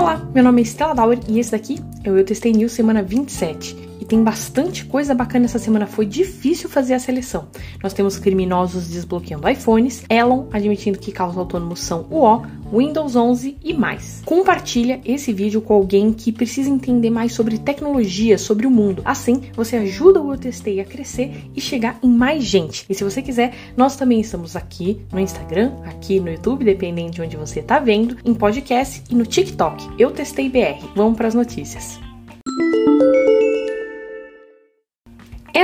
[0.00, 3.02] Olá, meu nome é Stella Dauer e esse daqui é o Eu Testei News semana
[3.02, 5.86] 27 tem bastante coisa bacana essa semana.
[5.86, 7.46] Foi difícil fazer a seleção.
[7.80, 12.42] Nós temos criminosos desbloqueando iPhones, Elon admitindo que carros autônomos são o O,
[12.76, 14.20] Windows 11 e mais.
[14.24, 19.00] Compartilha esse vídeo com alguém que precisa entender mais sobre tecnologia, sobre o mundo.
[19.04, 22.84] Assim, você ajuda o Eu Testei a crescer e chegar em mais gente.
[22.88, 27.22] E se você quiser, nós também estamos aqui no Instagram, aqui no YouTube, dependendo de
[27.22, 29.88] onde você está vendo, em podcast e no TikTok.
[29.96, 30.84] Eu Testei BR.
[30.96, 32.00] Vamos para as notícias.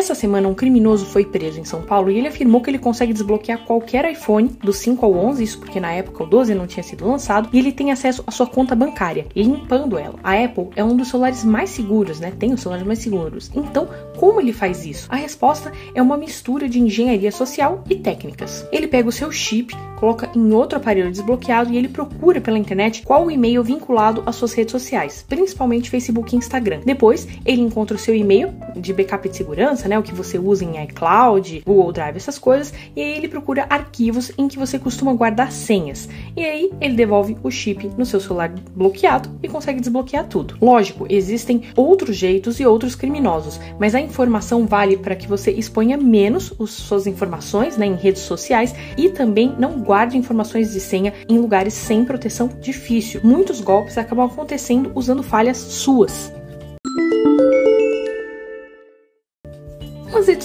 [0.07, 3.13] Essa semana, um criminoso foi preso em São Paulo e ele afirmou que ele consegue
[3.13, 6.85] desbloquear qualquer iPhone do 5 ao 11, isso porque na época o 12 não tinha
[6.85, 10.15] sido lançado, e ele tem acesso à sua conta bancária, limpando ela.
[10.23, 12.33] A Apple é um dos celulares mais seguros, né?
[12.39, 13.51] Tem os celulares mais seguros.
[13.53, 15.09] Então, como ele faz isso?
[15.11, 18.65] A resposta é uma mistura de engenharia social e técnicas.
[18.71, 23.03] Ele pega o seu chip, coloca em outro aparelho desbloqueado e ele procura pela internet
[23.03, 26.81] qual o e-mail vinculado às suas redes sociais, principalmente Facebook e Instagram.
[26.85, 30.65] Depois, ele encontra o seu e-mail de backup de segurança, né, o que você usa
[30.65, 35.13] em iCloud, Google Drive, essas coisas, e aí ele procura arquivos em que você costuma
[35.15, 36.09] guardar senhas.
[36.37, 40.57] E aí ele devolve o chip no seu celular bloqueado e consegue desbloquear tudo.
[40.61, 45.97] Lógico, existem outros jeitos e outros criminosos, mas a informação vale para que você exponha
[45.97, 51.13] menos as suas informações né, em redes sociais e também não guarde informações de senha
[51.29, 53.21] em lugares sem proteção difícil.
[53.23, 56.36] Muitos golpes acabam acontecendo usando falhas suas.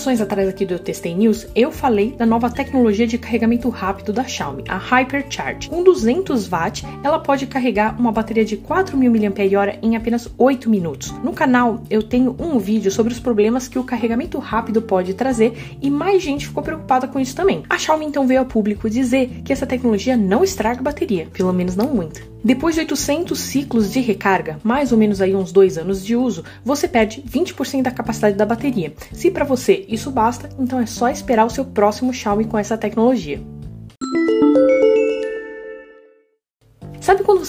[0.01, 4.11] Edições atrás aqui do Eu Testei News, eu falei da nova tecnologia de carregamento rápido
[4.11, 5.69] da Xiaomi, a Hypercharge.
[5.69, 11.11] Com 200 watts, ela pode carregar uma bateria de 4.000 mAh em apenas 8 minutos.
[11.23, 15.77] No canal, eu tenho um vídeo sobre os problemas que o carregamento rápido pode trazer
[15.79, 17.61] e mais gente ficou preocupada com isso também.
[17.69, 21.75] A Xiaomi então veio ao público dizer que essa tecnologia não estraga bateria, pelo menos
[21.75, 22.30] não muito.
[22.43, 26.43] Depois de 800 ciclos de recarga, mais ou menos aí uns dois anos de uso,
[26.65, 28.93] você perde 20% da capacidade da bateria.
[29.13, 32.77] Se para você isso basta, então é só esperar o seu próximo Xiaomi com essa
[32.77, 33.39] tecnologia.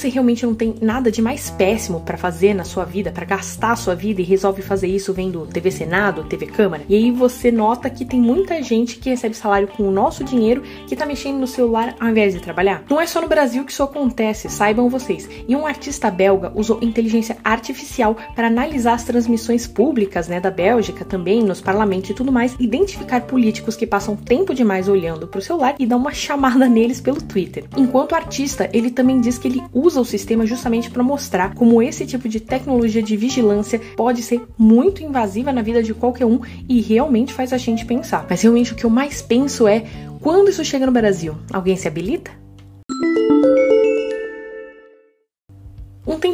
[0.03, 3.71] Você realmente não tem nada de mais péssimo para fazer na sua vida, para gastar
[3.71, 6.83] a sua vida e resolve fazer isso vendo TV Senado, TV Câmara?
[6.89, 10.63] E aí você nota que tem muita gente que recebe salário com o nosso dinheiro
[10.89, 12.83] que tá mexendo no celular ao invés de trabalhar?
[12.91, 15.29] Não é só no Brasil que isso acontece, saibam vocês.
[15.47, 21.05] E um artista belga usou inteligência artificial para analisar as transmissões públicas, né, da Bélgica
[21.05, 25.77] também, nos parlamentos e tudo mais, identificar políticos que passam tempo demais olhando pro celular
[25.79, 27.67] e dar uma chamada neles pelo Twitter.
[27.77, 32.07] Enquanto artista, ele também diz que ele usa o sistema justamente para mostrar como esse
[32.07, 36.81] tipo de tecnologia de vigilância pode ser muito invasiva na vida de qualquer um e
[36.81, 38.27] realmente faz a gente pensar.
[38.29, 39.85] Mas realmente o que eu mais penso é
[40.21, 42.42] quando isso chega no Brasil, alguém se habilita?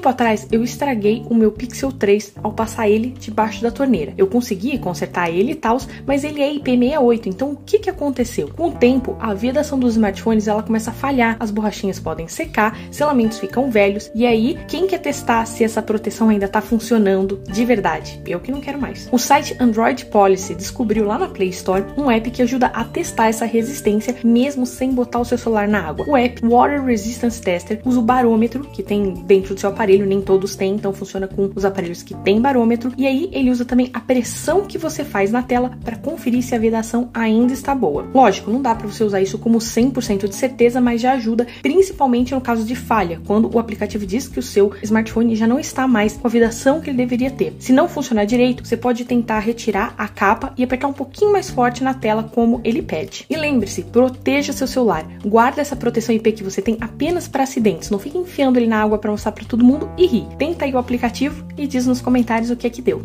[0.08, 4.14] Tempo atrás eu estraguei o meu Pixel 3 ao passar ele debaixo da torneira.
[4.16, 7.26] Eu consegui consertar ele e tal, mas ele é IP68.
[7.26, 8.48] Então o que que aconteceu?
[8.48, 12.76] Com o tempo, a vedação dos smartphones ela começa a falhar, as borrachinhas podem secar,
[12.90, 17.64] selamentos ficam velhos e aí quem quer testar se essa proteção ainda está funcionando de
[17.64, 18.20] verdade?
[18.26, 19.08] Eu que não quero mais.
[19.12, 23.28] O site Android Policy descobriu lá na Play Store um app que ajuda a testar
[23.28, 26.06] essa resistência mesmo sem botar o seu celular na água.
[26.08, 30.20] O app Water Resistance Tester usa o barômetro que tem dentro do seu aparelho, nem
[30.20, 32.92] todos têm, então funciona com os aparelhos que têm barômetro.
[32.96, 36.54] E aí ele usa também a pressão que você faz na tela para conferir se
[36.54, 38.06] a vedação ainda está boa.
[38.14, 42.34] Lógico, não dá para você usar isso como 100% de certeza, mas já ajuda, principalmente
[42.34, 45.86] no caso de falha, quando o aplicativo diz que o seu smartphone já não está
[45.86, 47.54] mais com a vedação que ele deveria ter.
[47.58, 51.50] Se não funcionar direito, você pode tentar retirar a capa e apertar um pouquinho mais
[51.50, 53.24] forte na tela como ele pede.
[53.28, 55.06] E lembre-se, proteja seu celular.
[55.24, 57.90] Guarda essa proteção IP que você tem apenas para acidentes.
[57.90, 60.26] Não fique enfiando ele na água para mostrar para todo mundo e ri.
[60.38, 63.04] Tenta aí o aplicativo e diz nos comentários o que é que deu.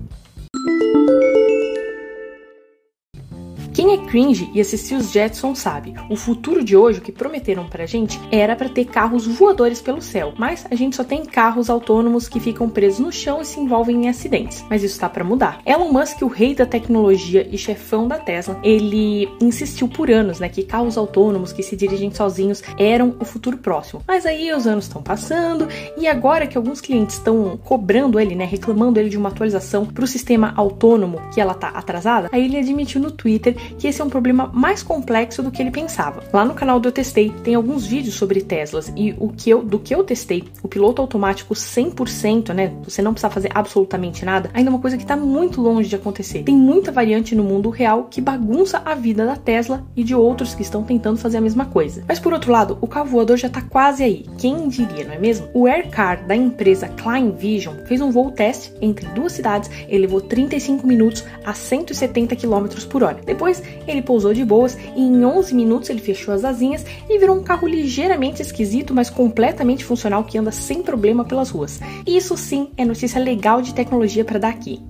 [4.14, 8.22] Cringe e assistiu os Jetsons sabe, o futuro de hoje, o que prometeram pra gente,
[8.32, 12.40] era para ter carros voadores pelo céu, mas a gente só tem carros autônomos que
[12.40, 14.64] ficam presos no chão e se envolvem em acidentes.
[14.70, 15.62] Mas isso tá para mudar.
[15.66, 20.48] Elon Musk, o rei da tecnologia e chefão da Tesla, ele insistiu por anos, né,
[20.48, 24.04] que carros autônomos que se dirigem sozinhos eram o futuro próximo.
[24.08, 25.68] Mas aí os anos estão passando
[25.98, 30.04] e agora que alguns clientes estão cobrando ele, né, reclamando ele de uma atualização para
[30.04, 34.03] o sistema autônomo que ela tá atrasada, aí ele admitiu no Twitter que esse é
[34.04, 36.24] é um problema mais complexo do que ele pensava.
[36.32, 39.64] Lá no canal do Eu Testei tem alguns vídeos sobre Teslas e o que eu,
[39.64, 42.74] do que eu testei, o piloto automático 100%, né?
[42.84, 45.96] Você não precisa fazer absolutamente nada, ainda é uma coisa que está muito longe de
[45.96, 46.44] acontecer.
[46.44, 50.54] Tem muita variante no mundo real que bagunça a vida da Tesla e de outros
[50.54, 52.04] que estão tentando fazer a mesma coisa.
[52.08, 54.26] Mas por outro lado, o carro voador já está quase aí.
[54.38, 55.48] Quem diria, não é mesmo?
[55.54, 59.70] O Aircar da empresa Klein Vision fez um voo teste entre duas cidades.
[59.88, 63.20] Ele levou 35 minutos a 170 km por hora.
[63.26, 63.62] Depois,
[63.94, 67.44] ele pousou de boas e em 11 minutos ele fechou as asinhas e virou um
[67.44, 71.80] carro ligeiramente esquisito, mas completamente funcional que anda sem problema pelas ruas.
[72.06, 74.82] Isso sim é notícia legal de tecnologia para dar aqui.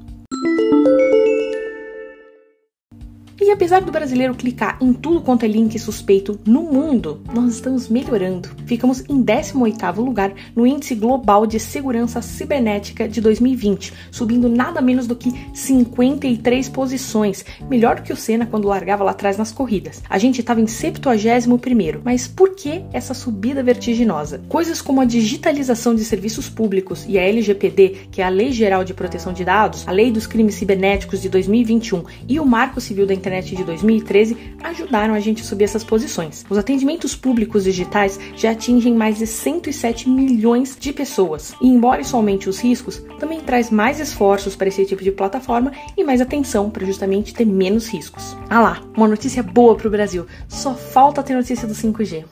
[3.54, 8.50] Apesar do brasileiro clicar em tudo quanto é link suspeito no mundo, nós estamos melhorando.
[8.66, 15.06] Ficamos em 18º lugar no Índice Global de Segurança Cibernética de 2020, subindo nada menos
[15.06, 20.02] do que 53 posições, melhor que o Senna quando largava lá atrás nas corridas.
[20.10, 24.42] A gente estava em 71º, mas por que essa subida vertiginosa?
[24.50, 28.84] Coisas como a digitalização de serviços públicos e a LGPD, que é a Lei Geral
[28.84, 33.06] de Proteção de Dados, a Lei dos Crimes Cibernéticos de 2021 e o Marco Civil
[33.06, 36.45] da Internet internet de 2013 ajudaram a gente a subir essas posições.
[36.50, 41.54] Os atendimentos públicos digitais já atingem mais de 107 milhões de pessoas.
[41.62, 45.72] E embora isso aumente os riscos, também traz mais esforços para esse tipo de plataforma
[45.98, 48.36] e mais atenção para justamente ter menos riscos.
[48.50, 50.25] Ah lá, uma notícia boa para o Brasil.
[50.48, 52.24] Só falta ter notícia do 5G.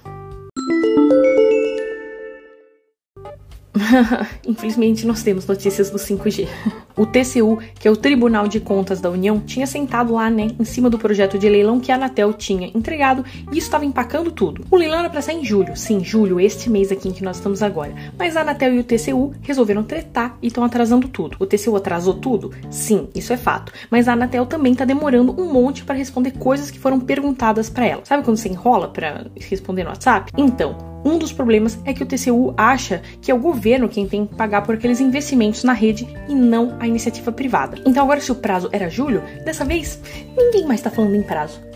[4.48, 6.48] Infelizmente, nós temos notícias do 5G.
[6.96, 10.64] O TCU, que é o Tribunal de Contas da União, tinha sentado lá, né, em
[10.64, 14.66] cima do projeto de leilão que a Anatel tinha entregado e isso estava empacando tudo.
[14.70, 17.38] O leilão era para sair em julho, sim, julho, este mês aqui em que nós
[17.38, 17.94] estamos agora.
[18.18, 21.38] Mas a Anatel e o TCU resolveram tretar e estão atrasando tudo.
[21.40, 22.52] O TCU atrasou tudo?
[22.70, 23.72] Sim, isso é fato.
[23.90, 27.86] Mas a Anatel também está demorando um monte para responder coisas que foram perguntadas para
[27.86, 28.02] ela.
[28.04, 30.32] Sabe quando você enrola para responder no WhatsApp?
[30.38, 34.26] Então, um dos problemas é que o TCU acha que é o governo quem tem
[34.26, 37.78] que pagar por aqueles investimentos na rede e não a iniciativa privada.
[37.86, 40.00] Então, agora, se o prazo era julho, dessa vez
[40.36, 41.71] ninguém mais está falando em prazo.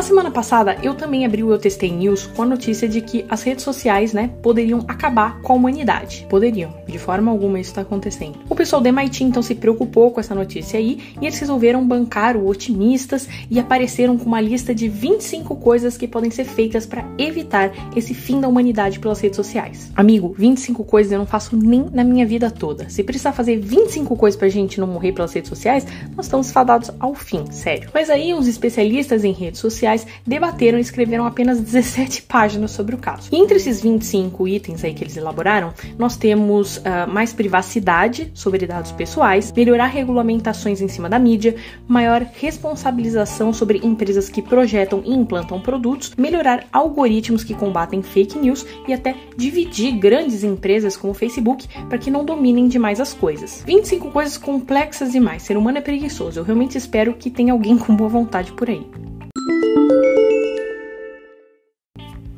[0.00, 3.26] Na semana passada, eu também abri o Eu Testei News com a notícia de que
[3.28, 6.26] as redes sociais, né, poderiam acabar com a humanidade.
[6.26, 8.38] Poderiam, de forma alguma isso está acontecendo.
[8.48, 12.34] O pessoal do MIT então se preocupou com essa notícia aí e eles resolveram bancar
[12.34, 17.04] o otimistas e apareceram com uma lista de 25 coisas que podem ser feitas para
[17.18, 19.92] evitar esse fim da humanidade pelas redes sociais.
[19.94, 22.88] Amigo, 25 coisas eu não faço nem na minha vida toda.
[22.88, 25.86] Se precisar fazer 25 coisas pra gente não morrer pelas redes sociais,
[26.16, 27.90] nós estamos fadados ao fim, sério.
[27.92, 32.94] Mas aí uns especialistas em redes sociais sociais debateram e escreveram apenas 17 páginas sobre
[32.94, 33.28] o caso.
[33.32, 38.66] E entre esses 25 itens aí que eles elaboraram, nós temos uh, mais privacidade sobre
[38.66, 41.56] dados pessoais, melhorar regulamentações em cima da mídia,
[41.88, 48.66] maior responsabilização sobre empresas que projetam e implantam produtos, melhorar algoritmos que combatem fake news
[48.86, 53.62] e até dividir grandes empresas como o Facebook para que não dominem demais as coisas.
[53.66, 55.42] 25 coisas complexas demais.
[55.42, 56.40] Ser humano é preguiçoso.
[56.40, 58.84] Eu realmente espero que tenha alguém com boa vontade por aí.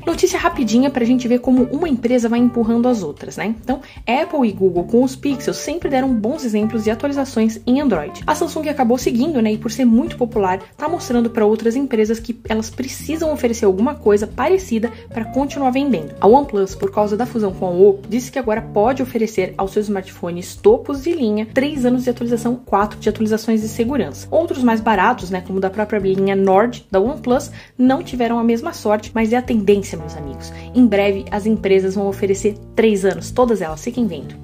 [0.05, 3.55] Notícia rapidinha para a gente ver como uma empresa vai empurrando as outras, né?
[3.63, 8.23] Então, Apple e Google com os Pixels sempre deram bons exemplos de atualizações em Android.
[8.27, 9.53] A Samsung acabou seguindo, né?
[9.53, 13.95] E por ser muito popular, tá mostrando para outras empresas que elas precisam oferecer alguma
[13.95, 16.15] coisa parecida para continuar vendendo.
[16.21, 19.73] A OnePlus, por causa da fusão com a Oppo, disse que agora pode oferecer aos
[19.73, 24.27] seus smartphones topos de linha 3 anos de atualização, 4 de atualizações de segurança.
[24.31, 28.73] Outros mais baratos, né, como da própria linha Nord da OnePlus, não tiveram a mesma
[28.73, 30.53] sorte, mas é a tendência meus amigos.
[30.75, 34.35] Em breve, as empresas vão oferecer três anos, todas elas, fiquem vendo.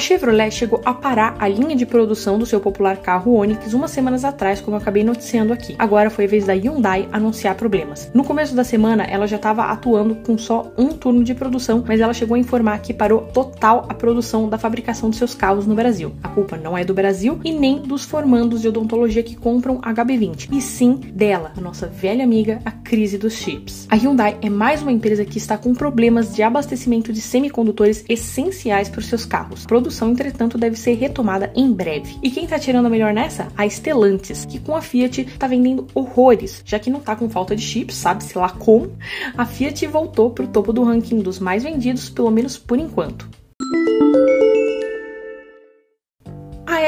[0.00, 4.24] Chevrolet chegou a parar a linha de produção do seu popular carro Onix umas semanas
[4.24, 5.76] atrás, como eu acabei noticiando aqui.
[5.78, 8.10] Agora foi a vez da Hyundai anunciar problemas.
[8.14, 12.00] No começo da semana, ela já estava atuando com só um turno de produção, mas
[12.00, 15.74] ela chegou a informar que parou total a produção da fabricação dos seus carros no
[15.74, 16.12] Brasil.
[16.22, 20.48] A culpa não é do Brasil e nem dos formandos de odontologia que compram HB20,
[20.50, 23.86] e sim dela, a nossa velha amiga, a crise dos chips.
[23.90, 28.88] A Hyundai é mais uma empresa que está com problemas de abastecimento de semicondutores essenciais
[28.88, 32.16] para os seus carros produção, entretanto, deve ser retomada em breve.
[32.22, 33.48] E quem tá tirando a melhor nessa?
[33.56, 37.56] A Stellantis, que com a Fiat tá vendendo horrores, já que não tá com falta
[37.56, 38.92] de chips, sabe-se lá como.
[39.36, 43.39] A Fiat voltou pro topo do ranking dos mais vendidos, pelo menos por enquanto.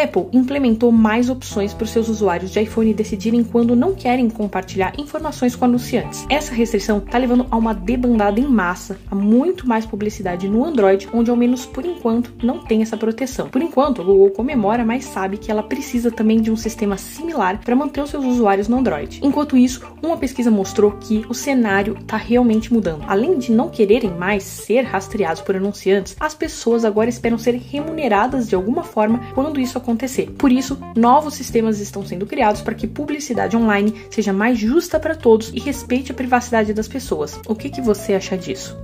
[0.02, 4.92] Apple implementou mais opções para os seus usuários de iPhone decidirem quando não querem compartilhar
[4.98, 6.26] informações com anunciantes.
[6.28, 11.08] Essa restrição está levando a uma debandada em massa, a muito mais publicidade no Android,
[11.12, 13.48] onde ao menos por enquanto não tem essa proteção.
[13.48, 17.60] Por enquanto, a Google comemora, mas sabe que ela precisa também de um sistema similar
[17.60, 19.20] para manter os seus usuários no Android.
[19.22, 23.04] Enquanto isso, uma pesquisa mostrou que o cenário está realmente mudando.
[23.06, 28.48] Além de não quererem mais ser rastreados por anunciantes, as pessoas agora esperam ser remuneradas
[28.48, 30.30] de alguma forma quando isso acontecer.
[30.38, 35.14] Por isso, novos sistemas estão sendo criados para que publicidade online seja mais justa para
[35.14, 37.38] todos e respeite a privacidade das pessoas.
[37.46, 38.76] O que, que você acha disso?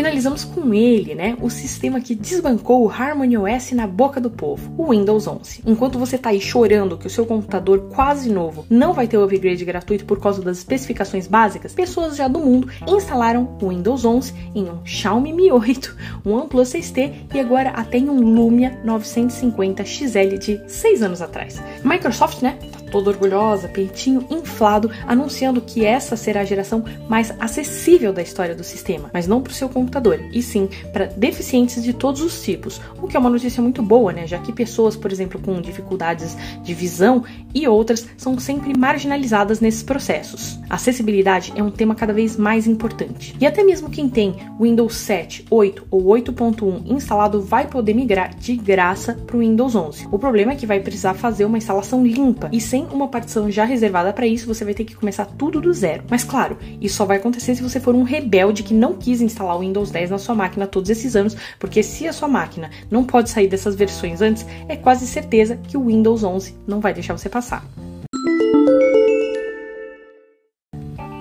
[0.00, 1.36] Finalizamos com ele, né?
[1.42, 5.60] O sistema que desbancou o Harmony OS na boca do povo, o Windows 11.
[5.66, 9.24] Enquanto você tá aí chorando que o seu computador quase novo não vai ter o
[9.24, 14.32] upgrade gratuito por causa das especificações básicas, pessoas já do mundo instalaram o Windows 11
[14.54, 19.84] em um Xiaomi Mi 8, um OnePlus 6T e agora até em um Lumia 950
[19.84, 21.62] XL de 6 anos atrás.
[21.84, 22.58] Microsoft, né?
[22.72, 28.54] Tá toda orgulhosa, peitinho inflado, anunciando que essa será a geração mais acessível da história
[28.54, 32.42] do sistema, mas não para o seu computador, e sim para deficientes de todos os
[32.42, 34.26] tipos, o que é uma notícia muito boa, né?
[34.26, 39.82] Já que pessoas, por exemplo, com dificuldades de visão e outras são sempre marginalizadas nesses
[39.82, 40.58] processos.
[40.68, 43.36] A acessibilidade é um tema cada vez mais importante.
[43.40, 48.56] E até mesmo quem tem Windows 7, 8 ou 8.1 instalado vai poder migrar de
[48.56, 50.08] graça para o Windows 11.
[50.10, 53.64] O problema é que vai precisar fazer uma instalação limpa e sem uma partição já
[53.64, 56.04] reservada para isso, você vai ter que começar tudo do zero.
[56.08, 59.56] Mas claro, isso só vai acontecer se você for um rebelde que não quis instalar
[59.56, 63.04] o Windows 10 na sua máquina todos esses anos, porque se a sua máquina não
[63.04, 67.16] pode sair dessas versões antes, é quase certeza que o Windows 11 não vai deixar
[67.16, 67.64] você passar.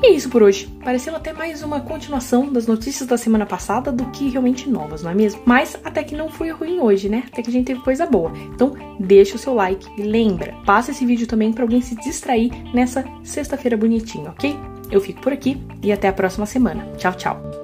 [0.02, 0.68] E é isso por hoje.
[0.84, 5.12] Pareceu até mais uma continuação das notícias da semana passada do que realmente novas, não
[5.12, 5.42] é mesmo?
[5.46, 7.24] Mas até que não foi ruim hoje, né?
[7.28, 8.32] Até que a gente teve coisa boa.
[8.54, 12.50] Então, deixa o seu like e lembra, passa esse vídeo também para alguém se distrair
[12.74, 14.58] nessa sexta-feira bonitinha, ok?
[14.90, 16.88] Eu fico por aqui e até a próxima semana.
[16.98, 17.59] Tchau, tchau.